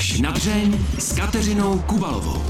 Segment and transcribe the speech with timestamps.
[0.00, 2.42] Až na dřeň s Kateřinou Kubalovou.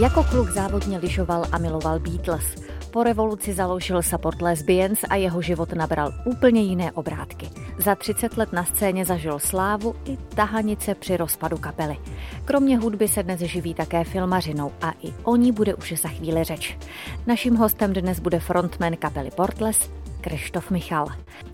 [0.00, 2.44] Jako kluk závodně lyžoval a miloval Beatles.
[2.90, 7.48] Po revoluci založil Support Lesbians a jeho život nabral úplně jiné obrátky.
[7.78, 11.96] Za 30 let na scéně zažil slávu i tahanice při rozpadu kapely.
[12.44, 16.44] Kromě hudby se dnes živí také filmařinou a i o ní bude už za chvíli
[16.44, 16.78] řeč.
[17.26, 19.90] Naším hostem dnes bude frontman kapely Portles
[20.28, 21.06] Krištof Michal.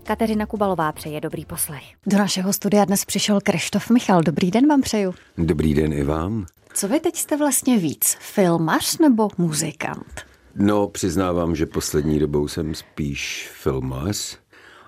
[0.03, 1.83] Kateřina Kubalová přeje dobrý poslech.
[2.05, 4.21] Do našeho studia dnes přišel Krištof Michal.
[4.21, 5.13] Dobrý den vám přeju.
[5.37, 6.45] Dobrý den i vám.
[6.73, 10.21] Co vy teď jste vlastně víc, filmař nebo muzikant?
[10.55, 14.37] No, přiznávám, že poslední dobou jsem spíš filmař,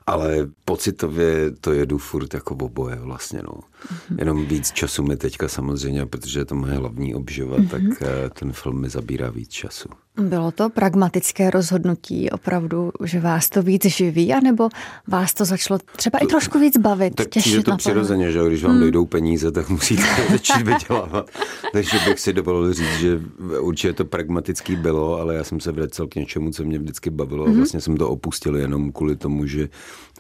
[0.07, 3.59] ale pocitově to jedu furt jako oboje vlastně, no.
[3.85, 4.20] Mm-hmm.
[4.20, 7.67] Jenom víc času mi teďka samozřejmě, protože je to moje hlavní obživa, mm-hmm.
[7.67, 9.89] tak eh, ten film mi zabírá víc času.
[10.20, 14.70] Bylo to pragmatické rozhodnutí opravdu, že vás to víc živí, anebo
[15.07, 17.16] vás to začalo třeba to, i trošku víc bavit?
[17.16, 18.81] Tak je to přirozeně, že když vám hmm.
[18.81, 21.29] dojdou peníze, tak musíte začít vydělávat.
[21.71, 23.21] Takže bych si dovolil říct, že
[23.60, 27.43] určitě to pragmatický bylo, ale já jsem se vracel k něčemu, co mě vždycky bavilo
[27.43, 27.49] hmm.
[27.49, 27.60] a mhm.
[27.60, 29.70] vlastně jsem to opustil jenom kvůli tomu, že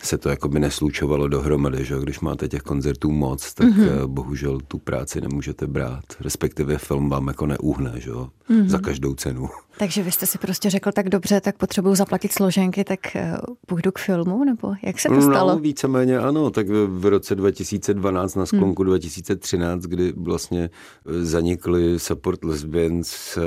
[0.03, 4.07] se to jako by neslučovalo dohromady, že když máte těch koncertů moc, tak mm-hmm.
[4.07, 8.67] bohužel tu práci nemůžete brát, respektive film vám jako neuhne, že mm-hmm.
[8.67, 9.49] za každou cenu.
[9.77, 13.91] Takže vy jste si prostě řekl tak dobře, tak potřebuju zaplatit složenky, tak eh, půjdu
[13.91, 15.51] k filmu, nebo jak se to stalo?
[15.51, 18.89] No, víceméně ano, tak v roce 2012 na sklonku hmm.
[18.89, 23.37] 2013, kdy vlastně eh, zanikly Support Lesbians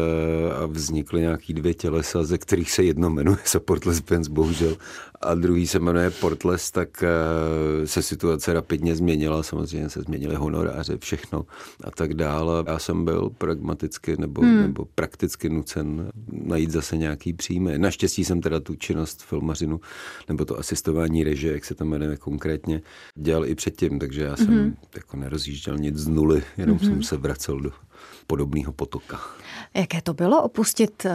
[0.62, 4.76] a vznikly nějaký dvě tělesa, ze kterých se jedno jmenuje Support Lesbians, bohužel,
[5.20, 7.04] a druhý se jmenuje Portles, tak
[7.84, 11.46] se situace rapidně změnila, samozřejmě se změnily honoráře, všechno
[11.84, 12.64] a tak dále.
[12.66, 14.62] Já jsem byl pragmaticky nebo, hmm.
[14.62, 17.78] nebo prakticky nucen najít zase nějaký příjmy.
[17.78, 19.80] Naštěstí jsem teda tu činnost filmařinu,
[20.28, 22.82] nebo to asistování režie, jak se to jmenuje konkrétně,
[23.14, 24.74] dělal i předtím, takže já jsem mm-hmm.
[24.96, 26.88] jako nerozjížděl nic z nuly, jenom mm-hmm.
[26.88, 27.70] jsem se vracel do
[28.28, 29.20] podobného potoka.
[29.74, 31.12] Jaké to bylo opustit uh,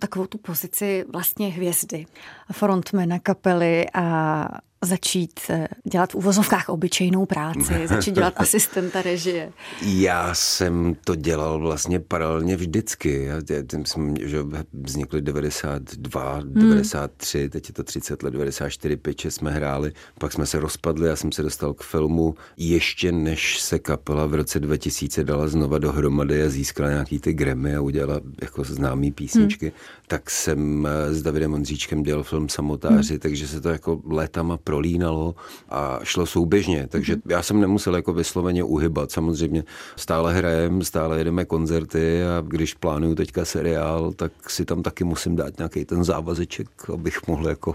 [0.00, 2.06] takovou tu pozici vlastně hvězdy,
[2.52, 4.46] frontmana kapely a
[4.84, 9.52] začít eh, dělat v uvozovkách obyčejnou práci, začít dělat asistenta režie?
[9.82, 13.24] Já jsem to dělal vlastně paralelně vždycky.
[13.24, 14.38] Já, tím jsem, že
[14.72, 16.52] vznikly 92, hmm.
[16.54, 21.08] 93, teď je to 30 let, 94, 5, 6 jsme hráli, pak jsme se rozpadli,
[21.08, 25.78] já jsem se dostal k filmu ještě než se kapela v roce 2000 dala znova
[25.78, 29.74] dohromady a získala nějaký ty Grammy a udělala jako známý písničky, hmm.
[30.06, 33.20] tak jsem eh, s Davidem Ondříčkem dělal film Samotáři, hmm.
[33.20, 35.34] takže se to jako létama prolínalo
[35.68, 37.30] a šlo souběžně, takže mm-hmm.
[37.30, 39.10] já jsem nemusel jako vysloveně uhybat.
[39.10, 39.64] Samozřejmě
[39.96, 45.36] stále hrajem, stále jedeme koncerty a když plánuju teďka seriál, tak si tam taky musím
[45.36, 47.74] dát nějaký ten závazeček, abych mohl jako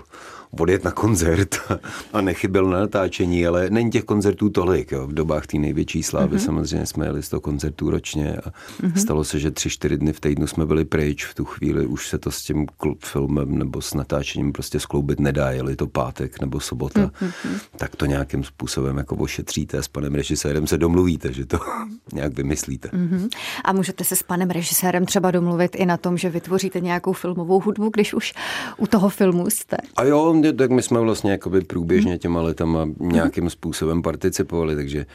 [0.60, 1.56] odjet na koncert
[2.14, 4.92] a nechyběl na natáčení, ale není těch koncertů tolik.
[4.92, 5.08] Jo.
[5.08, 6.46] V dobách té největší slávy mm-hmm.
[6.46, 8.96] samozřejmě jsme jeli 100 koncertů ročně a mm-hmm.
[8.96, 11.26] stalo se, že tři, čtyři dny v týdnu jsme byli pryč.
[11.26, 12.66] V tu chvíli už se to s tím
[13.06, 17.60] filmem nebo s natáčením prostě skloubit nedá, jeli to pátek nebo sobota, mm-hmm.
[17.78, 21.60] tak to nějakým způsobem jako ošetříte s panem režisérem se domluvíte, že to
[22.14, 22.90] nějak vymyslíte.
[22.90, 23.30] Mm-hmm.
[23.64, 27.60] A můžete se s panem režisérem třeba domluvit i na tom, že vytvoříte nějakou filmovou
[27.60, 28.34] hudbu, když už
[28.78, 29.78] u toho filmu jste?
[29.96, 35.06] A jo, tak my jsme vlastně jakoby průběžně těma letama nějakým způsobem participovali, takže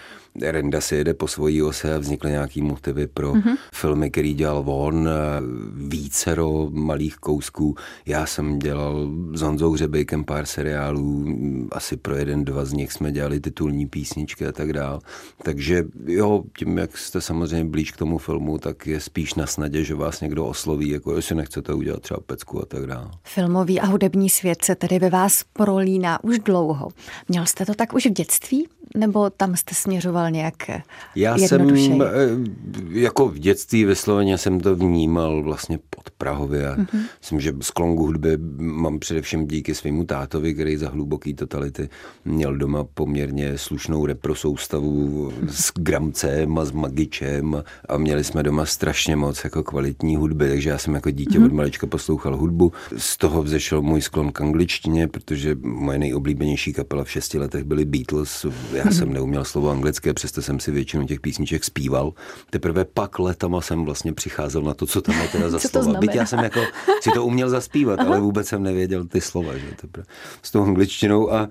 [0.43, 3.57] Renda si jede po svojí ose a vznikly nějaký motivy pro mm-hmm.
[3.75, 5.09] filmy, který dělal on,
[5.75, 7.77] vícero malých kousků.
[8.07, 11.25] Já jsem dělal s Honzou Řebejkem pár seriálů,
[11.73, 15.01] asi pro jeden, dva z nich jsme dělali titulní písničky a tak dál.
[15.43, 19.85] Takže jo, tím, jak jste samozřejmě blíž k tomu filmu, tak je spíš na snadě,
[19.85, 23.11] že vás někdo osloví, jako jestli nechcete udělat třeba pecku a tak dále.
[23.25, 26.89] Filmový a hudební svět se tedy ve vás prolíná už dlouho.
[27.29, 28.69] Měl jste to tak už v dětství?
[28.97, 30.55] Nebo tam jste směřoval nějak
[31.15, 31.69] Já jsem
[32.03, 32.09] eh,
[32.91, 36.71] jako v dětství vysloveně jsem to vnímal vlastně pod Prahově.
[36.71, 37.01] Mm-hmm.
[37.21, 41.89] Myslím, že sklon k hudbě mám především díky svému tátovi, který za hluboký totality
[42.25, 49.17] měl doma poměrně slušnou reprosoustavu s gramcem a s magičem a měli jsme doma strašně
[49.17, 51.47] moc jako kvalitní hudby, takže já jsem jako dítě mm-hmm.
[51.47, 52.73] od malička poslouchal hudbu.
[52.97, 57.85] Z toho vzešel můj sklon k angličtině, protože moje nejoblíbenější kapela v šesti letech byly
[57.85, 58.47] Beatles.
[58.85, 62.13] Já jsem neuměl slovo anglické, přesto jsem si většinu těch písniček zpíval.
[62.51, 66.01] Teprve pak letama jsem vlastně přicházel na to, co tam je teda za slova.
[66.01, 66.61] Byť já jsem jako
[67.01, 70.07] si to uměl zaspívat, ale vůbec jsem nevěděl ty slova, že teprve
[70.43, 71.49] s tou angličtinou a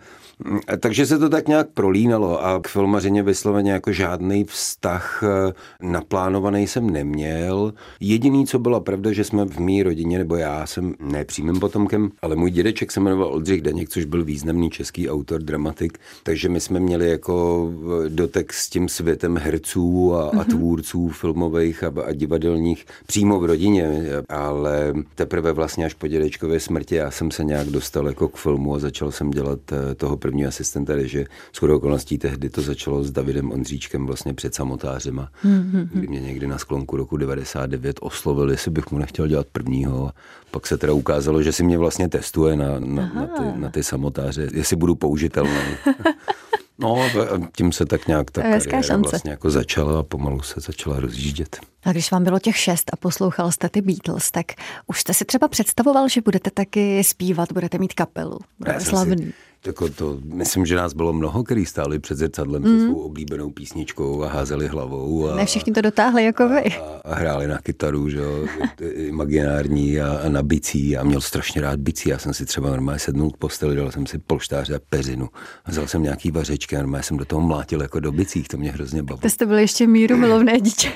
[0.80, 6.68] takže se to tak nějak prolínalo a k filmařině vysloveně jako žádný vztah eh, naplánovaný
[6.68, 7.74] jsem neměl.
[8.00, 12.36] Jediný, co byla pravda, že jsme v mý rodině, nebo já jsem nepřímým potomkem, ale
[12.36, 16.80] můj dědeček se jmenoval Oldřich Daněk, což byl významný český autor, dramatik, takže my jsme
[16.80, 17.72] měli jako
[18.08, 20.42] dotek s tím světem herců a, mm-hmm.
[20.42, 26.60] a tvůrců filmových a, a divadelních přímo v rodině, ale teprve vlastně až po dědečkově
[26.60, 30.18] smrti já jsem se nějak dostal jako k filmu a začal jsem dělat eh, toho
[30.18, 31.26] prvního asistenta režie.
[31.52, 35.90] S okolností tehdy to začalo s Davidem Ondříčkem vlastně před samotářema, mm-hmm.
[35.94, 40.12] kdy mě někdy na sklonku roku 99 oslovil, jestli bych mu nechtěl dělat prvního.
[40.52, 43.84] Pak se teda ukázalo, že si mě vlastně testuje na, na, na, ty, na ty
[43.84, 45.52] samotáře, jestli budu použitelný.
[46.80, 47.10] No,
[47.56, 51.60] tím se tak nějak ta kariéra vlastně jako začala a pomalu se začala rozjíždět.
[51.84, 54.46] A když vám bylo těch šest a poslouchal jste ty Beatles, tak
[54.88, 59.26] už jste si třeba představoval, že budete taky zpívat, budete mít kapelu, budete slavný.
[59.26, 59.34] Si,
[59.68, 62.80] jako to, myslím, že nás bylo mnoho, který stáli před zrcadlem mm.
[62.80, 65.30] se svou oblíbenou písničkou a házeli hlavou.
[65.30, 66.64] A, ne všichni to dotáhli jako vy.
[66.78, 68.48] A, a hráli na kytaru, že jo,
[68.94, 70.98] imaginární a, a na bicí.
[70.98, 72.10] A měl strašně rád bicí.
[72.10, 75.30] Já jsem si třeba normálně sednul k posteli, dal jsem si polštáře a peřinu.
[75.66, 78.48] A vzal jsem nějaký vařečky a normálně jsem do toho mlátil jako do bicích.
[78.48, 79.22] To mě hrozně bavilo.
[79.22, 80.92] To jste byli ještě míru milovné dítě.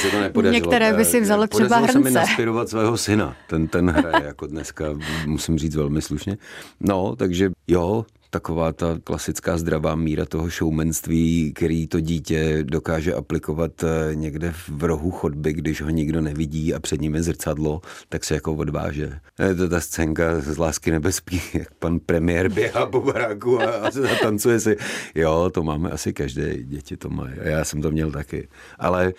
[0.00, 0.64] se to nepodařilo.
[0.64, 1.92] Některé by si vzalo třeba hrnce.
[1.92, 3.36] se mi naspirovat svého syna.
[3.48, 4.84] Ten, ten hraje jako dneska,
[5.26, 6.36] musím říct velmi slušně.
[6.80, 7.89] No, takže jo,
[8.30, 14.84] taková ta klasická zdravá míra toho showmanství, který to dítě dokáže aplikovat eh, někde v
[14.84, 19.18] rohu chodby, když ho nikdo nevidí a před ním je zrcadlo, tak se jako odváže.
[19.48, 23.90] Je to ta scénka z Lásky nebeský, jak pan premiér běhá po baráku a, a
[24.22, 24.76] tancuje si.
[25.14, 27.32] Jo, to máme asi každé, děti to mají.
[27.42, 28.48] Já jsem to měl taky.
[28.78, 29.12] Ale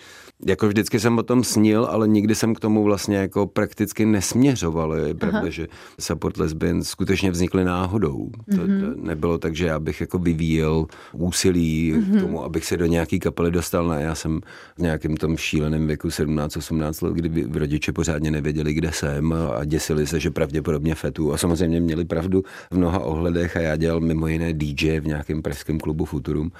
[0.46, 4.94] jako vždycky jsem o tom snil, ale nikdy jsem k tomu vlastně jako prakticky nesměřoval.
[4.94, 5.50] Je pravda, Aha.
[5.50, 5.66] že
[6.00, 8.30] support lesbian skutečně vznikly náhodou.
[8.50, 9.01] To, to mhm.
[9.02, 12.18] Nebylo tak, že já bych jako vyvíjel úsilí mm-hmm.
[12.18, 13.88] k tomu, abych se do nějaký kapely dostal.
[13.88, 14.40] Ne, já jsem
[14.76, 19.64] v nějakém tom šíleném věku 17-18 let, kdy v rodiče pořádně nevěděli, kde jsem a
[19.64, 21.32] děsili se, že pravděpodobně fetu.
[21.32, 25.42] A samozřejmě měli pravdu v mnoha ohledech a já dělal mimo jiné DJ v nějakém
[25.42, 26.52] pražském klubu Futurum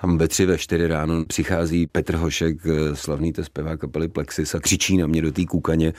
[0.00, 3.42] kam ve tři, ve čtyři ráno přichází Petr Hošek, eh, slavný to
[3.76, 5.92] kapely Plexis a křičí na mě do té kůkaně.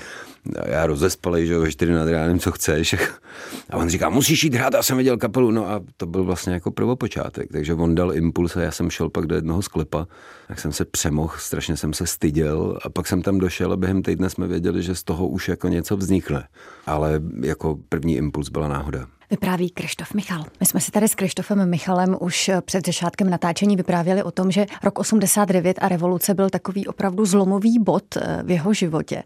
[0.61, 2.95] A já rozespalej, že ve čtyři nad ránem, co chceš.
[3.69, 5.51] A on říká, musíš jít hrát, já jsem viděl kapelu.
[5.51, 7.51] No a to byl vlastně jako prvopočátek.
[7.51, 10.07] Takže on dal impuls a já jsem šel pak do jednoho sklepa,
[10.47, 14.01] tak jsem se přemohl, strašně jsem se styděl a pak jsem tam došel a během
[14.01, 16.47] týdne jsme věděli, že z toho už jako něco vznikne.
[16.85, 20.45] Ale jako první impuls byla náhoda vypráví Krištof Michal.
[20.59, 24.65] My jsme si tady s Krištofem Michalem už před začátkem natáčení vyprávěli o tom, že
[24.83, 29.23] rok 89 a revoluce byl takový opravdu zlomový bod eh, v jeho životě.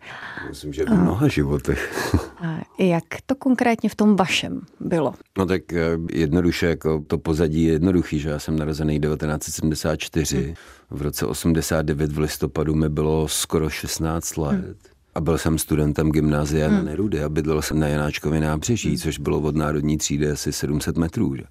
[0.50, 2.12] Myslím, že v mnoha životech.
[2.78, 5.14] Jak to konkrétně v tom vašem bylo?
[5.38, 10.44] No tak eh, jednoduše, jako to pozadí je jednoduchý, že já jsem narozený 1974.
[10.44, 10.56] Hmm.
[10.90, 14.52] V roce 89 v listopadu mi bylo skoro 16 let.
[14.52, 14.91] Hmm.
[15.16, 16.78] A byl jsem studentem gymnázia hmm.
[16.78, 18.98] na Nerudy a bydlel jsem na Janáčkově nábřeží, hmm.
[18.98, 21.36] což bylo od národní třídy asi 700 metrů.
[21.36, 21.44] Že?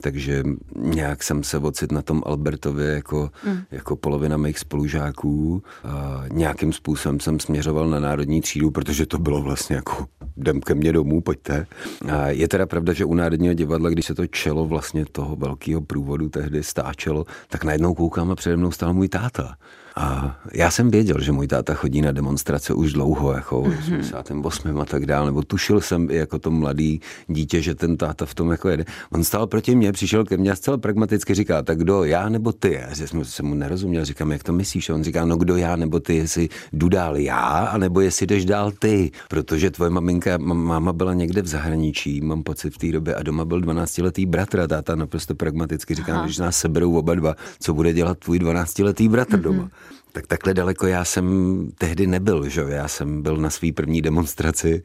[0.00, 0.44] Takže
[0.76, 3.58] nějak jsem se ocit na tom Albertově jako, hmm.
[3.70, 5.62] jako polovina mých spolužáků.
[5.84, 10.06] A nějakým způsobem jsem směřoval na národní třídu, protože to bylo vlastně jako
[10.36, 11.66] jdem ke mně domů, pojďte.
[12.12, 15.80] A je teda pravda, že u Národního divadla, když se to čelo vlastně toho velkého
[15.80, 19.54] průvodu tehdy stáčelo, tak najednou koukám a přede mnou stál můj táta.
[19.98, 24.70] A já jsem věděl, že můj táta chodí na demonstrace už dlouho, jako v 88.
[24.70, 24.80] Mhm.
[24.80, 28.34] a tak dále, nebo tušil jsem i jako to mladý dítě, že ten táta v
[28.34, 28.84] tom jako jede.
[29.10, 32.52] On stál proti mně, přišel ke mně a zcela pragmaticky říká, tak kdo, já nebo
[32.52, 32.82] ty?
[32.82, 34.90] A jsem, jsem mu nerozuměl, říkám, jak to myslíš?
[34.90, 38.44] A on říká, no kdo já nebo ty, jestli jdu dál já, anebo jestli jdeš
[38.44, 43.14] dál ty, protože tvoje maminka, máma byla někde v zahraničí, mám pocit v té době,
[43.14, 47.34] a doma byl 12-letý bratr a táta naprosto pragmaticky říká, když nás seberou oba dva,
[47.60, 49.42] co bude dělat tvůj 12-letý bratr mm-hmm.
[49.42, 49.70] doma?
[50.12, 54.82] Tak takhle daleko já jsem tehdy nebyl, že Já jsem byl na své první demonstraci,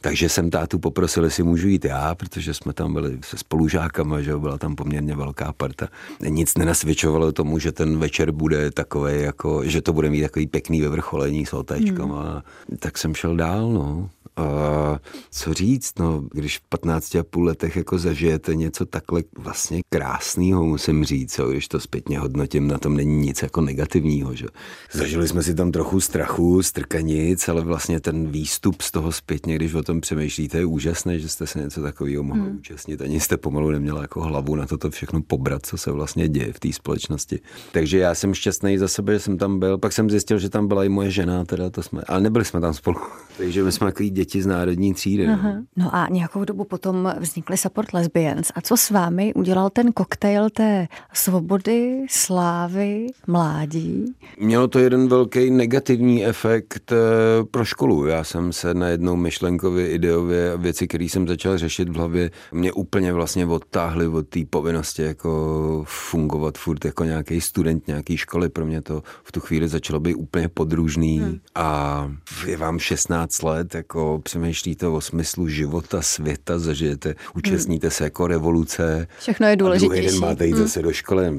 [0.00, 4.36] takže jsem tátu poprosil, jestli můžu jít já, protože jsme tam byli se spolužákama, že
[4.36, 5.88] byla tam poměrně velká parta.
[6.28, 10.80] Nic nenasvědčovalo tomu, že ten večer bude takový, jako, že to bude mít takový pěkný
[10.80, 12.32] vyvrcholení s otéčkama.
[12.68, 12.78] Hmm.
[12.78, 14.10] Tak jsem šel dál, no.
[14.36, 14.98] A
[15.30, 20.64] co říct, no, když v 15 a půl letech jako zažijete něco takhle vlastně krásného,
[20.64, 24.46] musím říct, jo, když to zpětně hodnotím, na tom není nic jako negativního, že.
[24.92, 29.74] Zažili jsme si tam trochu strachu, strkanic, ale vlastně ten výstup z toho zpětně, když
[29.74, 32.58] o tom přemýšlíte, je úžasné, že jste se něco takového mohli hmm.
[32.58, 33.02] účastnit.
[33.02, 36.60] Ani jste pomalu neměla jako hlavu na toto všechno pobrat, co se vlastně děje v
[36.60, 37.40] té společnosti.
[37.72, 39.78] Takže já jsem šťastný za sebe, že jsem tam byl.
[39.78, 42.60] Pak jsem zjistil, že tam byla i moje žena, teda to jsme, ale nebyli jsme
[42.60, 42.96] tam spolu.
[43.36, 45.26] Takže my jsme takový děti z národní třídy.
[45.26, 45.64] No.
[45.76, 48.52] no a nějakou dobu potom vznikly Support Lesbians.
[48.54, 54.14] A co s vámi udělal ten koktejl té svobody, slávy, mládí?
[54.40, 56.96] Mělo to jeden velký negativní efekt eh,
[57.50, 58.06] pro školu.
[58.06, 63.12] Já jsem se najednou myšlenkově, ideově věci, které jsem začal řešit v hlavě, mě úplně
[63.12, 68.48] vlastně odtáhly od té povinnosti jako fungovat furt jako nějaký student nějaký školy.
[68.48, 71.38] Pro mě to v tu chvíli začalo být úplně podružný hmm.
[71.54, 72.10] a
[72.46, 77.92] je vám 16 let, jako přemýšlíte o smyslu života, světa, zažijete, účastníte hmm.
[77.92, 79.06] se jako revoluce.
[79.18, 80.06] Všechno je důležitější.
[80.06, 80.62] A druhý den máte jít hmm.
[80.62, 81.38] zase do školy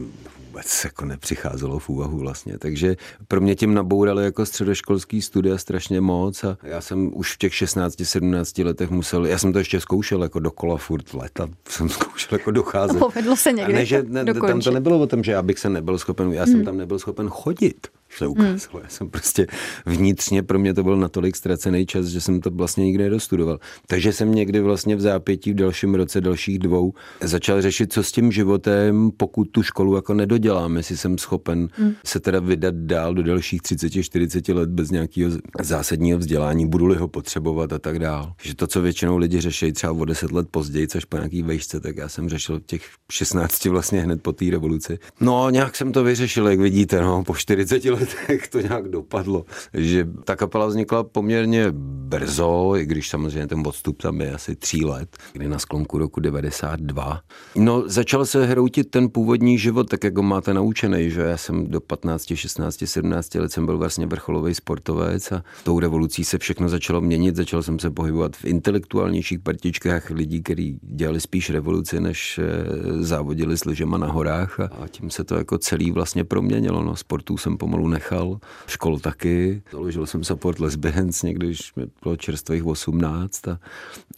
[0.52, 2.58] vůbec jako nepřicházelo v úvahu vlastně.
[2.58, 2.96] Takže
[3.28, 7.54] pro mě tím nabourali jako středoškolský studia strašně moc a já jsem už v těch
[7.54, 12.52] 16-17 letech musel, já jsem to ještě zkoušel jako dokola furt leta, jsem zkoušel jako
[12.52, 13.02] docházet.
[13.02, 15.42] A povedlo se někdy a ne, že ne, tam to nebylo o tom, že já
[15.42, 16.52] bych se nebyl schopen, já hmm.
[16.54, 18.74] jsem tam nebyl schopen chodit se ukázalo.
[18.74, 18.84] Hmm.
[18.84, 19.48] Já jsem prostě
[19.86, 23.60] vnitřně, pro mě to byl natolik ztracený čas, že jsem to vlastně nikdy nedostudoval.
[23.88, 28.12] Takže jsem někdy vlastně v zápětí v dalším roce, dalších dvou, začal řešit, co s
[28.12, 31.94] tím životem, pokud tu školu jako nedodělám, jestli jsem schopen hmm.
[32.06, 37.74] se teda vydat dál do dalších 30-40 let bez nějakého zásadního vzdělání, budu-li ho potřebovat
[37.74, 38.34] a tak dál.
[38.42, 41.80] Že to, co většinou lidi řeší třeba o 10 let později, což po nějaký vejšce,
[41.80, 45.00] tak já jsem řešil těch 16 vlastně hned po té revoluci.
[45.20, 49.46] No, nějak jsem to vyřešil, jak vidíte, no, po 40 let letech to nějak dopadlo,
[49.74, 54.86] že ta kapela vznikla poměrně brzo, i když samozřejmě ten odstup tam je asi tří
[54.86, 57.22] let, kdy na sklonku roku 92.
[57.56, 61.68] No, začal se hroutit ten původní život, tak jak ho máte naučený, že já jsem
[61.68, 66.70] do 15, 16, 17 let jsem byl vlastně vrcholový sportovec a tou revolucí se všechno
[66.70, 72.40] začalo měnit, začal jsem se pohybovat v intelektuálnějších partičkách lidí, kteří dělali spíš revoluci, než
[72.40, 76.84] eh, závodili s lyžema na horách a tím se to jako celý vlastně proměnilo.
[76.84, 79.62] No, sportů jsem pomalu nechal, škol taky.
[79.72, 83.60] Založil jsem support lesbians někdy, když mi bylo čerstvých 18 a,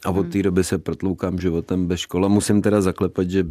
[0.06, 2.28] a od té doby se protloukám životem bez škola.
[2.28, 3.46] Musím teda zaklepat, že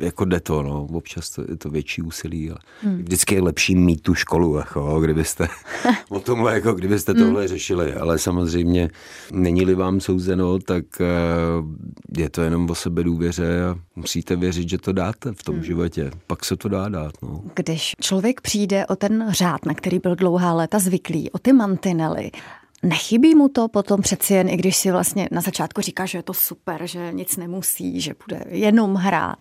[0.00, 0.86] jako jde to, no.
[0.92, 2.98] občas to, je to větší úsilí, ale hmm.
[2.98, 5.48] vždycky je lepší mít tu školu, jako, kdybyste
[6.08, 7.22] o tom, jako kdybyste hmm.
[7.22, 8.90] tohle řešili, ale samozřejmě
[9.32, 11.06] není-li vám souzeno, tak eh,
[12.18, 15.64] je to jenom o sebe důvěře a musíte věřit, že to dáte v tom hmm.
[15.64, 16.10] životě.
[16.26, 17.12] Pak se to dá dát.
[17.22, 17.42] No.
[17.54, 21.52] Když člověk přijde o ten řád, řád, na který byl dlouhá léta zvyklý, o ty
[21.52, 22.30] mantinely.
[22.82, 26.22] Nechybí mu to potom přeci jen, i když si vlastně na začátku říká, že je
[26.22, 29.38] to super, že nic nemusí, že bude jenom hrát.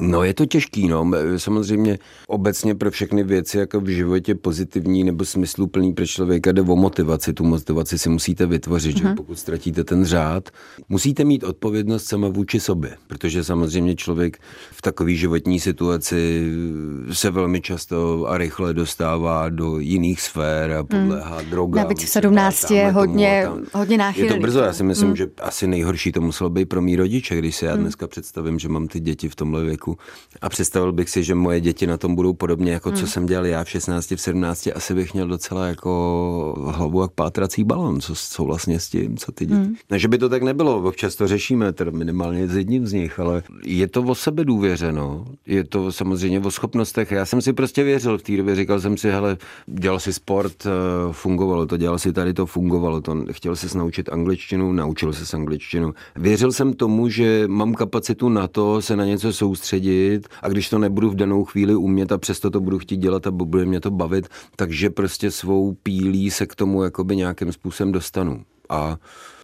[0.00, 1.10] No je to těžký, no.
[1.36, 6.76] Samozřejmě obecně pro všechny věci jako v životě pozitivní nebo smysluplný pro člověka jde o
[6.76, 7.32] motivaci.
[7.32, 8.98] Tu motivaci si musíte vytvořit, uh-huh.
[8.98, 9.16] že mhm.
[9.16, 10.48] pokud ztratíte ten řád,
[10.88, 14.38] musíte mít odpovědnost sama vůči sobě, protože samozřejmě člověk
[14.70, 16.50] v takové životní situaci
[17.12, 21.50] se velmi často a rychle dostává do jiných sfér a podléhá hmm.
[21.50, 21.84] drogám.
[21.84, 24.28] Navíc v 17 je hodně, tomu, hodně náchylný.
[24.28, 25.16] Je to brzo, já si myslím, hmm.
[25.16, 27.82] že asi nejhorší to muselo být pro mý rodiče, když si já hmm.
[27.82, 29.98] dneska představím, že mám ty děti v tomhle věku věku.
[30.40, 33.06] A představil bych si, že moje děti na tom budou podobně, jako co hmm.
[33.06, 37.64] jsem dělal já v 16, v 17, asi bych měl docela jako hlavu jak pátrací
[37.64, 39.60] balon, co, co vlastně s tím, co ty děti.
[39.60, 39.74] Hmm.
[39.90, 43.20] Ne, že by to tak nebylo, občas to řešíme, teda minimálně s jedním z nich,
[43.20, 47.10] ale je to o sebe důvěřeno, je to samozřejmě o schopnostech.
[47.10, 50.66] Já jsem si prostě věřil v té době, říkal jsem si, hele, dělal si sport,
[50.66, 55.36] eh, fungovalo to, dělal si tady to, fungovalo to, chtěl se naučit angličtinu, naučil se
[55.36, 55.94] angličtinu.
[56.16, 60.68] Věřil jsem tomu, že mám kapacitu na to se na něco soustředit soustředit a když
[60.68, 63.80] to nebudu v danou chvíli umět a přesto to budu chtít dělat a bude mě
[63.80, 68.44] to bavit, takže prostě svou pílí se k tomu jakoby nějakým způsobem dostanu.
[68.68, 68.96] A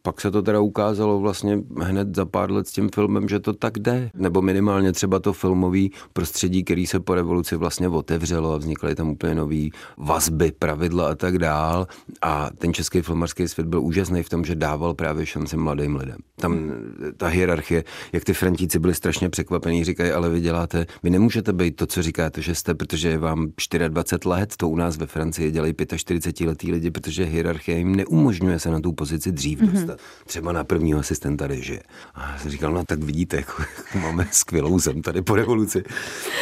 [0.06, 3.52] pak se to teda ukázalo vlastně hned za pár let s tím filmem, že to
[3.52, 4.10] tak jde.
[4.14, 9.08] Nebo minimálně třeba to filmový prostředí, který se po revoluci vlastně otevřelo a vznikaly tam
[9.08, 11.86] úplně nové vazby, pravidla a tak dál.
[12.22, 16.16] A ten český filmarský svět byl úžasný v tom, že dával právě šanci mladým lidem.
[16.36, 16.72] Tam
[17.16, 21.76] ta hierarchie, jak ty Frantíci byli strašně překvapení, říkají, ale vy děláte, vy nemůžete být
[21.76, 23.46] to, co říkáte, že jste, protože je vám
[23.88, 28.58] 24 let, to u nás ve Francii dělají 45 letý lidi, protože hierarchie jim neumožňuje
[28.58, 29.93] se na tu pozici dřív mm-hmm.
[29.94, 31.82] Dostat třeba na prvního asistenta režie.
[32.14, 35.84] A já jsem říkal, no tak vidíte, jako, jako máme skvělou zem tady po revoluci,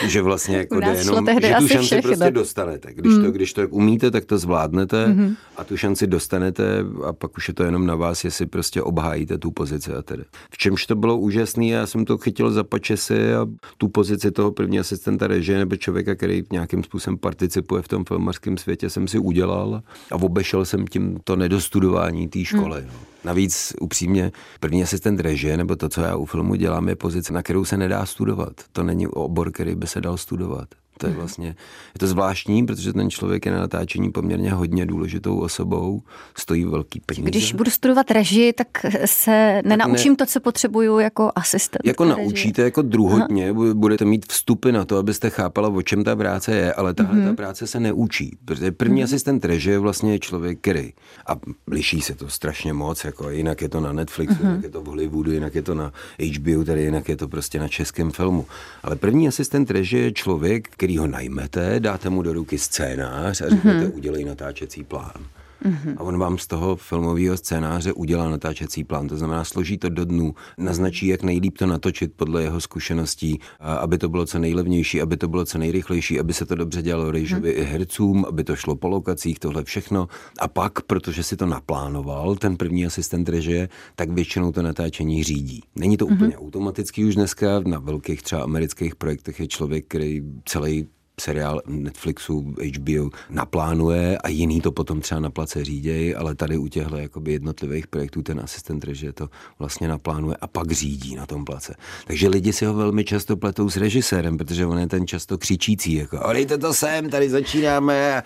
[0.07, 2.95] že vlastně jako jde jenom, že tu šanci všech, prostě dostanete.
[2.95, 3.25] Když, mm.
[3.25, 5.37] to, když to umíte, tak to zvládnete mm-hmm.
[5.57, 9.39] a tu šanci dostanete a pak už je to jenom na vás, jestli prostě obhájíte
[9.39, 10.25] tu pozici a tedy.
[10.51, 13.47] V čemž to bylo úžasné, já jsem to chytil za pačesy a
[13.79, 18.57] tu pozici toho prvního asistenta režie nebo člověka, který nějakým způsobem participuje v tom filmarském
[18.57, 22.81] světě, jsem si udělal a obešel jsem tím to nedostudování té školy.
[22.81, 22.87] Mm.
[22.87, 23.12] No.
[23.25, 27.43] Navíc upřímně, první asistent režie, nebo to, co já u filmu dělám, je pozice, na
[27.43, 28.53] kterou se nedá studovat.
[28.73, 30.69] To není obor, který by se dal studovat.
[31.03, 31.47] To je vlastně,
[31.95, 36.03] je to zvláštní, protože ten člověk je na natáčení poměrně hodně důležitou osobou,
[36.39, 37.31] stojí velký peníze.
[37.31, 38.69] Když budu studovat režii, tak
[39.05, 41.81] se nenaučím ne, to, co potřebuju jako asistent.
[41.85, 43.75] Jako naučíte, jako druhotně, Aha.
[43.75, 47.29] budete mít vstupy na to, abyste chápala, o čem ta práce je, ale tahle mm-hmm.
[47.29, 49.05] ta práce se neučí, protože první mm-hmm.
[49.05, 50.93] asistent režie je vlastně člověk, který
[51.27, 51.33] a
[51.67, 54.49] liší se to strašně moc, jako jinak je to na Netflixu, mm-hmm.
[54.49, 55.93] jinak je to v Hollywoodu, jinak je to na
[56.37, 58.47] HBO, tady jinak je to prostě na českém filmu.
[58.83, 63.49] Ale první asistent režie je člověk, který ho najmete, dáte mu do ruky scénář a
[63.49, 63.95] řeknete, mm-hmm.
[63.95, 65.27] udělej natáčecí plán.
[65.65, 65.95] Mm-hmm.
[65.97, 70.05] A on vám z toho filmového scénáře udělá natáčecí plán, to znamená složí to do
[70.05, 75.17] dnů, naznačí, jak nejlíp to natočit podle jeho zkušeností, aby to bylo co nejlevnější, aby
[75.17, 77.61] to bylo co nejrychlejší, aby se to dobře dělalo rejžovi mm-hmm.
[77.61, 80.09] i hercům, aby to šlo po lokacích, tohle všechno.
[80.39, 85.63] A pak, protože si to naplánoval, ten první asistent režie, tak většinou to natáčení řídí.
[85.77, 86.15] Není to mm-hmm.
[86.15, 90.87] úplně automaticky už dneska, na velkých třeba amerických projektech je člověk, který celý
[91.23, 96.69] seriál Netflixu, HBO naplánuje a jiný to potom třeba na place řídějí, ale tady u
[96.69, 101.45] těchto jakoby jednotlivých projektů ten asistent režie to vlastně naplánuje a pak řídí na tom
[101.45, 101.75] place.
[102.07, 105.95] Takže lidi si ho velmi často pletou s režisérem, protože on je ten často křičící,
[105.95, 108.23] jako dejte to sem, tady začínáme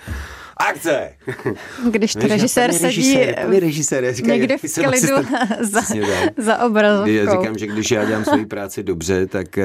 [0.57, 1.13] akce!
[1.91, 3.19] Když to režisér sedí
[3.61, 5.29] režisér, říká, někde v klidu
[5.61, 5.81] za,
[6.37, 7.11] za obrazovkou.
[7.11, 9.65] Já říkám, že když já dělám svoji práci dobře, tak uh,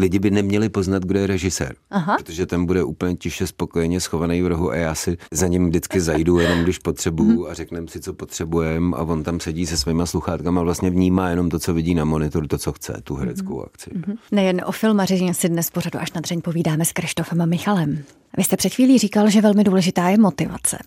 [0.00, 1.74] lidi by neměli poznat, kdo je režisér.
[1.90, 2.16] Aha.
[2.16, 6.00] Protože ten bude úplně tiše spokojeně schovaný v rohu a já si za ním vždycky
[6.00, 7.50] zajdu, jenom když potřebuju mhm.
[7.50, 11.30] a řekneme si, co potřebujeme a on tam sedí se svýma sluchátkama a vlastně vnímá
[11.30, 13.64] jenom to, co vidí na monitoru, to, co chce, tu hereckou mhm.
[13.66, 13.90] akci.
[13.90, 14.16] Mm-hmm.
[14.32, 18.04] Nejen o filmařině si dnes pořadu až na dřeň povídáme s Krištofem a Michalem.
[18.36, 20.78] Vy jste před chvílí říkal, že velmi důležitá je motivace.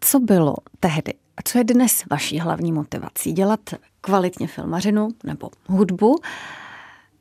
[0.00, 3.32] Co bylo tehdy a co je dnes vaší hlavní motivací?
[3.32, 3.60] Dělat
[4.00, 6.20] kvalitně filmařinu nebo hudbu?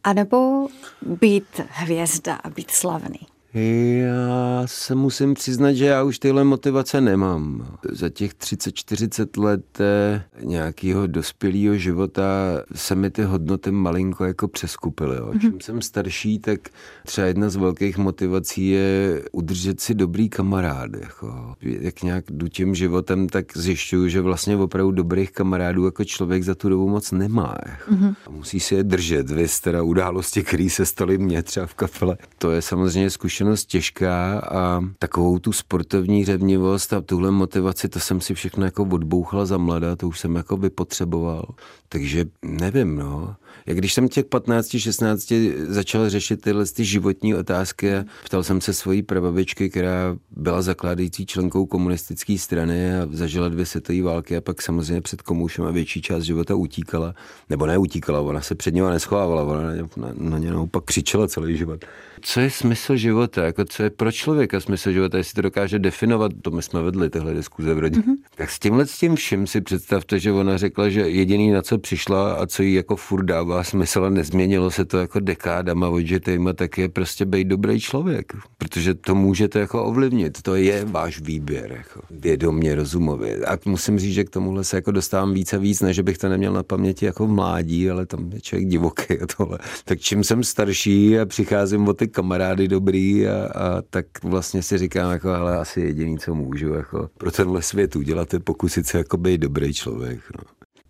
[0.04, 0.68] A nebo
[1.02, 3.20] být hvězda a být slavný?
[3.54, 7.68] Já se musím přiznat, že já už tyhle motivace nemám.
[7.92, 12.24] Za těch 30-40 let eh, nějakého dospělého života
[12.76, 15.16] se mi ty hodnoty malinko jako přeskupily.
[15.16, 15.34] Jo.
[15.42, 16.60] Čím jsem starší, tak
[17.06, 20.92] třeba jedna z velkých motivací je udržet si dobrý kamarád.
[21.00, 21.56] Jako.
[21.62, 26.56] Jak nějak jdu tím životem, tak zjišťuju, že vlastně opravdu dobrých kamarádů jako člověk za
[26.56, 27.56] tu dobu moc nemá.
[27.70, 27.92] Jako.
[27.92, 28.16] Mm-hmm.
[28.30, 29.30] Musí si je držet.
[29.30, 32.18] Vy teda události, které se staly mně třeba v kapele.
[32.38, 38.00] To je samozřejmě zkušenost zkušenost těžká a takovou tu sportovní řevnivost a tuhle motivaci, to
[38.00, 41.46] jsem si všechno jako odbouchal za mladá, to už jsem jako vypotřeboval.
[41.90, 43.36] Takže nevím, no.
[43.66, 45.34] Jak když jsem těch 15, 16
[45.68, 47.92] začal řešit tyhle ty životní otázky,
[48.26, 54.02] ptal jsem se svojí prababičky, která byla zakládající členkou komunistické strany a zažila dvě světové
[54.02, 57.16] války a pak samozřejmě před komoušem a větší část života utíkala.
[57.50, 61.58] Nebo neutíkala, ona se před něma neschovávala, ona na na, na ně naopak křičela celý
[61.58, 61.86] život
[62.24, 66.32] co je smysl života, jako co je pro člověka smysl života, jestli to dokáže definovat,
[66.42, 68.04] to my jsme vedli tyhle diskuze v rodině.
[68.04, 68.16] Mm-hmm.
[68.36, 71.78] Tak s tímhle s tím vším si představte, že ona řekla, že jediný na co
[71.78, 76.54] přišla a co jí jako furt dává smysl a nezměnilo se to jako dekádama odžitejma,
[76.54, 81.72] tak je prostě být dobrý člověk, protože to můžete jako ovlivnit, to je váš výběr,
[81.72, 83.46] jako vědomě, rozumově.
[83.46, 86.30] A musím říct, že k tomuhle se jako dostávám víc a víc, než bych to
[86.30, 89.60] neměl na paměti jako v mládí, ale tam je člověk divoký a tohle.
[89.86, 94.78] Tak čím jsem starší a přicházím o ty kamarády dobrý a, a tak vlastně si
[94.78, 98.98] říkám, jako, ale asi jediný, co můžu jako pro tenhle svět udělat, je pokusit se
[98.98, 100.20] jako být dobrý člověk.
[100.38, 100.44] No.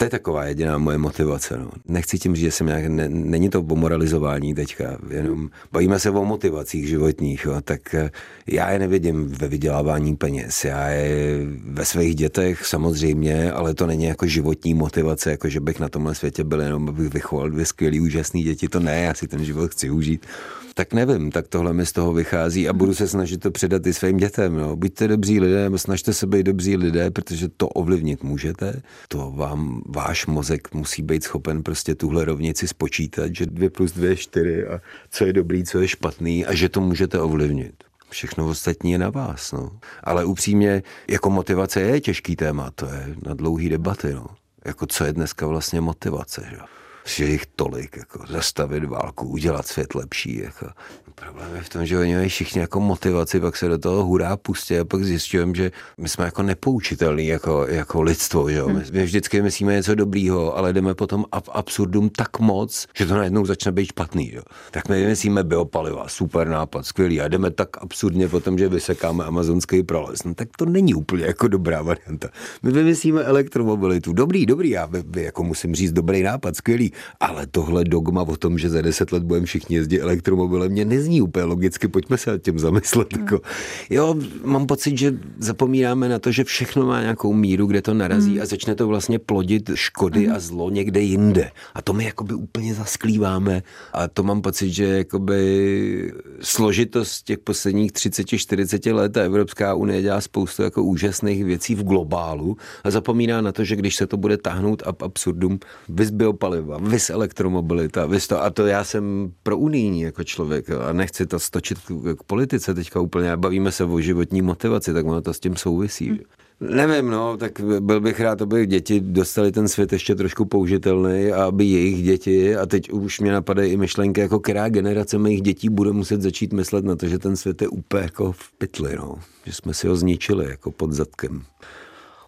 [0.04, 1.58] To je taková jediná moje motivace.
[1.58, 1.72] No.
[1.88, 6.10] Nechci tím říct, že jsem nějak, ne, není to o moralizování teďka, jenom bavíme se
[6.10, 8.12] o motivacích životních, jo, tak eh,
[8.48, 10.66] já je nevidím ve vydělávání peněz.
[10.66, 15.80] Já je ve svých dětech samozřejmě, ale to není jako životní motivace, jako že bych
[15.80, 18.68] na tomhle světě byl jenom, abych vychoval dvě skvělé, úžasné děti.
[18.68, 20.26] To ne, já si ten život chci užít
[20.74, 23.94] tak nevím, tak tohle mi z toho vychází a budu se snažit to předat i
[23.94, 24.58] svým dětem.
[24.58, 24.76] No.
[24.76, 28.82] Buďte dobří lidé, nebo snažte se být dobří lidé, protože to ovlivnit můžete.
[29.08, 34.06] To vám váš mozek musí být schopen prostě tuhle rovnici spočítat, že 2 plus 2
[34.06, 37.84] je 4 a co je dobrý, co je špatný a že to můžete ovlivnit.
[38.10, 39.52] Všechno ostatní je na vás.
[39.52, 39.72] No.
[40.04, 44.14] Ale upřímně, jako motivace je těžký téma, to je na dlouhý debaty.
[44.14, 44.26] No.
[44.66, 46.46] Jako co je dneska vlastně motivace.
[46.50, 46.58] Že?
[47.06, 50.38] Že jich tolik, jako zastavit válku, udělat svět lepší.
[50.38, 50.68] Jako.
[51.16, 54.38] Problém je v tom, že oni mají všichni jako motivaci, pak se do toho hurá
[54.38, 58.50] pustí a pak zjišťujeme, že my jsme jako nepoučitelní jako, jako lidstvo.
[58.50, 58.62] Že?
[58.62, 58.82] Hmm.
[58.92, 63.46] My vždycky myslíme něco dobrýho, ale jdeme potom ab absurdum tak moc, že to najednou
[63.46, 64.34] začne být špatný.
[64.34, 64.42] Jo?
[64.72, 69.84] Tak my vymyslíme biopaliva, super nápad, skvělý a jdeme tak absurdně potom, že vysekáme amazonský
[69.84, 70.24] prales.
[70.24, 72.30] No tak to není úplně jako dobrá varianta.
[72.63, 77.47] My vymyslíme elektromobilitu, dobrý, dobrý, já by, by jako musím říct dobrý nápad, skvělý, ale
[77.47, 81.43] tohle dogma o tom, že za deset let budeme všichni jezdit elektromobilem, mě nezní úplně
[81.45, 83.13] logicky, pojďme se nad tím zamyslet.
[83.13, 83.23] Hmm.
[83.23, 83.41] Jako,
[83.89, 88.32] jo, mám pocit, že zapomínáme na to, že všechno má nějakou míru, kde to narazí
[88.32, 88.41] hmm.
[88.41, 90.36] a začne to vlastně plodit škody hmm.
[90.36, 91.51] a zlo někde jinde.
[91.73, 97.91] A to my jakoby úplně zasklíváme a to mám pocit, že jakoby složitost těch posledních
[97.91, 103.51] 30-40 let a Evropská unie dělá spoustu jako úžasných věcí v globálu a zapomíná na
[103.51, 108.43] to, že když se to bude tahnout ab absurdum, vys biopaliva, vys elektromobilita, vys to,
[108.43, 111.77] a to já jsem pro unijní jako člověk a nechci to stočit
[112.17, 116.10] k politice teďka úplně, bavíme se o životní motivaci, tak ono to s tím souvisí.
[116.10, 116.19] Hmm.
[116.60, 121.44] Nevím, no, tak byl bych rád, aby děti dostali ten svět ještě trošku použitelný a
[121.44, 125.70] aby jejich děti, a teď už mě napadají i myšlenky, jako která generace mých dětí
[125.70, 129.20] bude muset začít myslet na to, že ten svět je úplně jako v pytli, no.
[129.46, 131.44] Že jsme si ho zničili jako pod zadkem.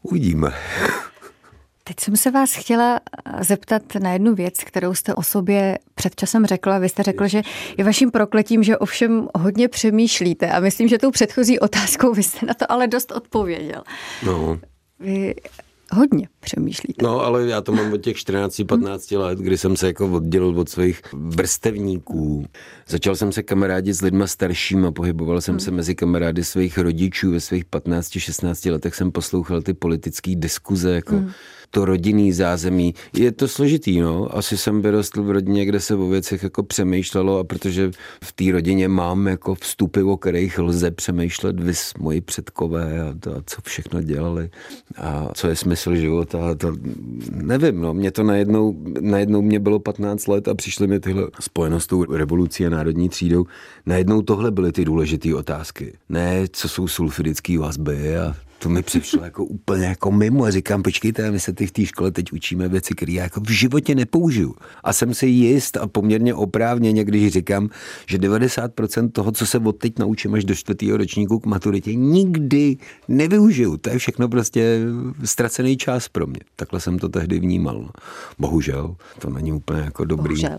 [0.02, 0.54] Uvidíme.
[1.88, 3.00] Teď jsem se vás chtěla
[3.42, 6.80] zeptat na jednu věc, kterou jste o sobě před časem řekla.
[6.80, 7.42] Vy jste řekl, že
[7.78, 10.52] je vaším prokletím, že ovšem hodně přemýšlíte.
[10.52, 13.84] A myslím, že tou předchozí otázkou vy jste na to ale dost odpověděl.
[14.26, 14.60] No.
[15.00, 15.36] Vy
[15.92, 17.06] hodně přemýšlíte.
[17.06, 20.70] No, ale já to mám od těch 14-15 let, kdy jsem se jako oddělil od
[20.70, 22.46] svých vrstevníků.
[22.88, 25.60] Začal jsem se kamarádit s lidma staršíma, pohyboval jsem hmm.
[25.60, 27.32] se mezi kamarády svých rodičů.
[27.32, 31.32] Ve svých 15-16 letech jsem poslouchal ty politické diskuze, jako hmm
[31.76, 32.94] to rodinný zázemí.
[33.14, 34.38] Je to složitý, no.
[34.38, 37.92] Asi jsem vyrostl v rodině, kde se o věcech jako přemýšlelo a protože
[38.24, 43.36] v té rodině mám jako vstupy, o kterých lze přemýšlet vys moji předkové a, to,
[43.36, 44.50] a co všechno dělali
[44.98, 46.50] a co je smysl života.
[46.50, 46.74] A to,
[47.32, 47.94] nevím, no.
[47.94, 52.04] Mě to najednou, najednou mě bylo 15 let a přišly mi tyhle spojenost s tou
[52.04, 53.46] revolucí a národní třídou.
[53.86, 55.94] Najednou tohle byly ty důležité otázky.
[56.10, 60.84] Ne, co jsou sulfidické vazby a to mi přišlo jako úplně jako mimo a říkám,
[60.84, 63.96] počkejte, my se ty v té škole teď učíme věci, které já jako v životě
[63.96, 64.56] nepoužiju.
[64.84, 67.70] A jsem si jist a poměrně oprávněně, když říkám,
[68.08, 72.78] že 90% toho, co se od teď naučím až do čtvrtého ročníku k maturitě, nikdy
[73.08, 73.78] nevyužiju.
[73.78, 74.80] To je všechno prostě
[75.24, 76.40] ztracený čas pro mě.
[76.56, 77.82] Takhle jsem to tehdy vnímal.
[77.82, 77.90] No.
[78.40, 80.30] Bohužel, to není úplně jako dobrý.
[80.30, 80.58] Bohužel?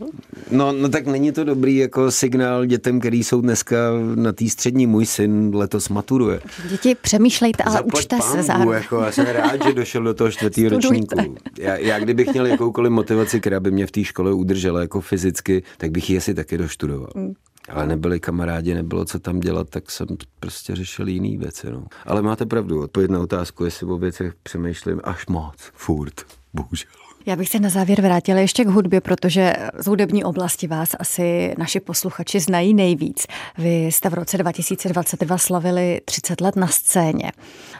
[0.50, 3.76] No, no tak není to dobrý jako signál dětem, který jsou dneska
[4.14, 4.86] na té střední.
[4.86, 6.40] Můj syn letos maturuje.
[6.68, 8.82] Děti, přemýšlejte, ale učte se zároveň.
[8.82, 11.36] Jako, já jsem rád, že došel do toho čtvrtého ročníku.
[11.58, 15.62] Já, já, kdybych měl jakoukoliv motivaci, která by mě v té škole udržela jako fyzicky,
[15.78, 17.10] tak bych ji asi taky doštudoval.
[17.14, 17.34] Mm.
[17.68, 20.06] Ale nebyli kamarádi, nebylo co tam dělat, tak jsem
[20.40, 21.66] prostě řešil jiný věci.
[21.70, 21.84] No.
[22.06, 27.05] Ale máte pravdu, odpověď na otázku, jestli o věcech přemýšlím až moc, furt, bohužel.
[27.26, 31.54] Já bych se na závěr vrátila ještě k hudbě, protože z hudební oblasti vás asi
[31.58, 33.26] naši posluchači znají nejvíc.
[33.58, 37.32] Vy jste v roce 2022 slavili 30 let na scéně.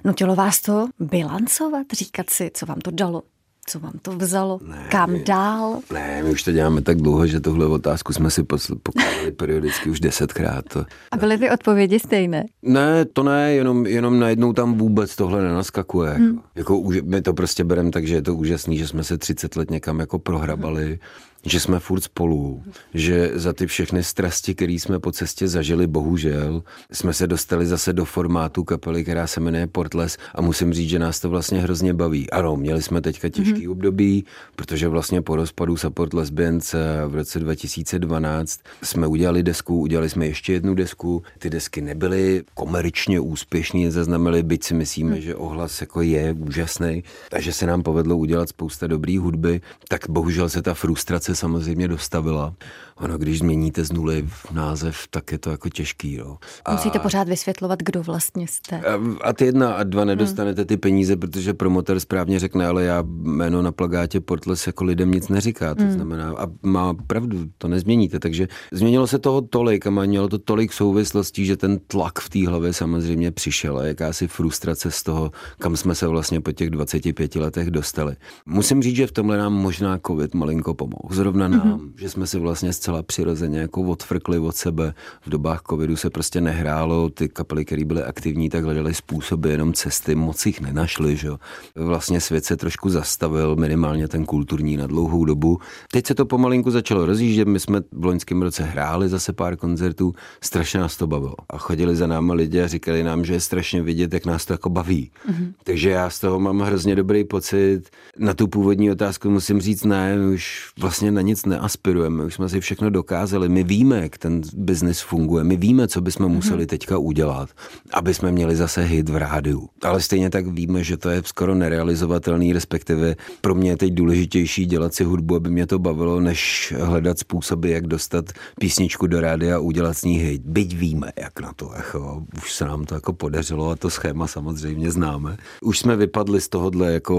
[0.05, 3.23] Nutilo vás to bilancovat, říkat si, co vám to dalo,
[3.71, 4.61] co vám to vzalo?
[4.63, 5.81] Ne, Kam my, dál?
[5.93, 8.43] Ne, my už to děláme tak dlouho, že tohle otázku jsme si
[8.83, 10.65] pokládali periodicky už desetkrát.
[10.69, 12.45] To, A byly ty odpovědi stejné?
[12.63, 16.11] Ne, to ne, jenom, jenom najednou tam vůbec tohle nenaskakuje.
[16.11, 16.41] Hmm.
[16.55, 19.57] Jako, jako, my to prostě bereme tak, že je to úžasný, že jsme se 30
[19.57, 20.87] let někam jako prohrabali.
[20.87, 20.99] Hmm
[21.47, 22.63] že jsme furt spolu,
[22.95, 27.93] že za ty všechny strasti, které jsme po cestě zažili, bohužel, jsme se dostali zase
[27.93, 31.95] do formátu kapely, která se jmenuje Portles a musím říct, že nás to vlastně hrozně
[31.95, 32.31] baví.
[32.31, 33.71] Ano, měli jsme teďka těžký mm-hmm.
[33.71, 34.25] období,
[34.57, 36.75] protože vlastně po rozpadu Support Lesbians
[37.07, 41.23] v roce 2012 jsme udělali desku, udělali jsme ještě jednu desku.
[41.39, 45.21] Ty desky nebyly komerčně úspěšní, zaznamenali, byť si myslíme, mm.
[45.21, 50.49] že ohlas jako je úžasný, takže se nám povedlo udělat spousta dobrý hudby, tak bohužel
[50.49, 52.55] se ta frustrace samozřejmě dostavila.
[52.97, 56.17] Ono, když změníte z nuly v název, tak je to jako těžký.
[56.17, 56.39] No.
[56.65, 56.73] A...
[56.73, 58.81] Musíte pořád vysvětlovat, kdo vlastně jste.
[58.81, 63.05] A, a ty jedna a dva nedostanete ty peníze, protože promotor správně řekne, ale já
[63.07, 65.75] jméno na plagátě Portles jako lidem nic neříká.
[65.75, 65.93] To hmm.
[65.93, 68.19] znamená, a má pravdu, to nezměníte.
[68.19, 72.49] Takže změnilo se toho tolik a mělo to tolik souvislostí, že ten tlak v té
[72.49, 77.35] hlavě samozřejmě přišel a jakási frustrace z toho, kam jsme se vlastně po těch 25
[77.35, 78.17] letech dostali.
[78.47, 81.09] Musím říct, že v tomhle nám možná covid malinko pomohl.
[81.17, 81.91] Zrovna nám, mm-hmm.
[81.97, 84.95] že jsme si vlastně zcela přirozeně jako odfrkli od sebe.
[85.27, 89.73] V dobách covidu se prostě nehrálo, ty kapely, které byly aktivní, tak hledali způsoby, jenom
[89.73, 91.17] cesty, moc jich nenašli.
[91.17, 91.29] Že?
[91.75, 95.59] Vlastně svět se trošku zastavil, minimálně ten kulturní na dlouhou dobu.
[95.93, 100.15] Teď se to pomalinku začalo rozjíždět, my jsme v loňském roce hráli zase pár koncertů,
[100.41, 101.35] strašně nás to bavilo.
[101.51, 104.53] A chodili za náma lidi a říkali nám, že je strašně vidět, jak nás to
[104.53, 105.11] jako baví.
[105.31, 105.53] Mm-hmm.
[105.65, 107.83] Takže já z toho mám hrozně dobrý pocit.
[108.19, 112.49] Na tu původní otázku musím říct ne, už vlastně vlastně na nic neaspirujeme, už jsme
[112.49, 116.67] si všechno dokázali, my víme, jak ten biznis funguje, my víme, co bychom museli mhm.
[116.67, 117.49] teďka udělat,
[117.93, 119.69] aby jsme měli zase hit v rádiu.
[119.83, 124.67] Ale stejně tak víme, že to je skoro nerealizovatelný, respektive pro mě je teď důležitější
[124.67, 128.25] dělat si hudbu, aby mě to bavilo, než hledat způsoby, jak dostat
[128.61, 130.43] písničku do rádia a udělat s ní hit.
[130.43, 134.27] Byť víme, jak na to, jako, už se nám to jako podařilo a to schéma
[134.27, 135.37] samozřejmě známe.
[135.63, 137.17] Už jsme vypadli z tohohle, jako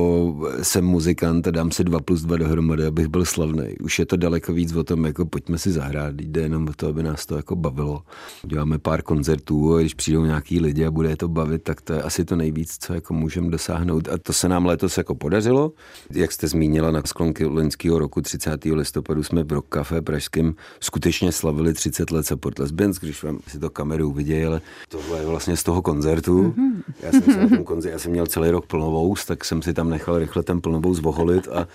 [0.61, 3.76] jsem muzikant a dám si dva plus dva dohromady, abych byl slavný.
[3.81, 6.87] Už je to daleko víc o tom, jako pojďme si zahrát, jde jenom o to,
[6.87, 8.01] aby nás to jako bavilo.
[8.43, 11.93] Děláme pár koncertů a když přijdou nějaký lidi a bude je to bavit, tak to
[11.93, 14.07] je asi to nejvíc, co jako můžeme dosáhnout.
[14.07, 15.71] A to se nám letos jako podařilo.
[16.11, 18.65] Jak jste zmínila na sklonky loňského roku 30.
[18.65, 23.59] listopadu jsme v Rock Café pražském skutečně slavili 30 let Support Lesbians, když vám si
[23.59, 26.53] to kameru vidějí, ale tohle je vlastně z toho koncertu.
[26.57, 26.81] Mm-hmm.
[27.03, 29.73] Já jsem se na tom koncertu, já jsem měl celý rok plnovous, tak jsem si
[29.73, 31.67] tam nechal rychle ten plnovous voholit a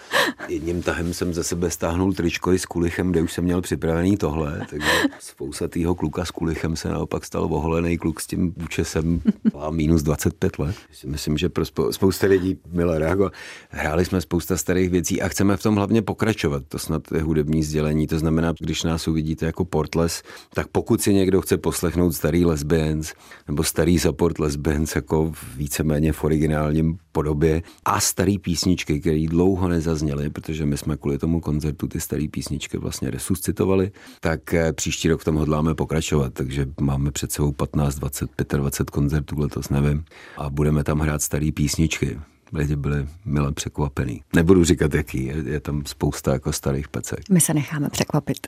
[0.49, 4.17] jedním tahem jsem ze sebe stáhnul tričko i s kulichem, kde už jsem měl připravený
[4.17, 9.21] tohle, takže spousatýho kluka s kulichem se naopak stal voholený kluk s tím účesem
[9.59, 10.77] a minus 25 let.
[11.07, 13.31] Myslím, že pro spousta lidí milé reago.
[13.71, 16.63] Hráli jsme spousta starých věcí a chceme v tom hlavně pokračovat.
[16.69, 18.07] To snad je hudební sdělení.
[18.07, 20.23] To znamená, když nás uvidíte jako Portles,
[20.55, 23.13] tak pokud si někdo chce poslechnout starý lesbians
[23.49, 30.31] nebo starý support lesbians jako víceméně v originálním podobě a starý písničky, které dlouho nezazněly,
[30.31, 35.21] protože my jsme kvůli tomu koncertu ty staré písničky vlastně resuscitovali, tak eh, příští rok
[35.21, 40.05] v tom hodláme pokračovat, takže máme před sebou 15, 20, 25 koncertů letos, nevím,
[40.37, 42.19] a budeme tam hrát staré písničky
[42.53, 44.23] lidi byli milé překvapený.
[44.37, 47.21] Nebudu říkat, jaký, je, je tam spousta jako starých pecek.
[47.31, 48.47] My se necháme překvapit.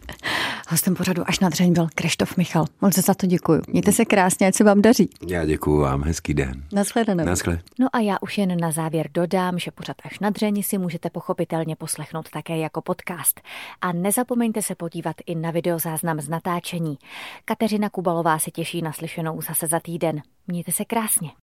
[0.68, 2.66] Hostem pořadu až na dřeň byl Krištof Michal.
[2.80, 3.62] Moc za to děkuji.
[3.68, 5.10] Mějte se krásně, ať se vám daří.
[5.28, 6.64] Já děkuji vám, hezký den.
[6.72, 7.24] Naschledanou.
[7.24, 7.60] Naschle.
[7.78, 11.10] No a já už jen na závěr dodám, že pořad až na dřeň si můžete
[11.10, 13.40] pochopitelně poslechnout také jako podcast.
[13.80, 16.98] A nezapomeňte se podívat i na videozáznam z natáčení.
[17.44, 20.22] Kateřina Kubalová se těší na slyšenou zase za týden.
[20.46, 21.30] Mějte se krásně.